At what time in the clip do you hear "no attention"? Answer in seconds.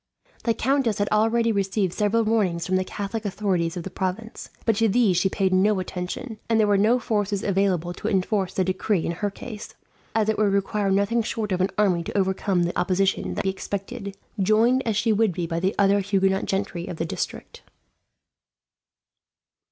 5.53-6.39